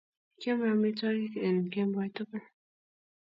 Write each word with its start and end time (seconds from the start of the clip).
Kiamei 0.39 0.71
amitwokik 0.75 1.33
an 1.47 1.57
kemoi 1.73 2.09
tugul 2.15 2.45